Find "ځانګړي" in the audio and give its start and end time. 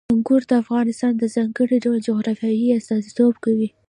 1.35-1.77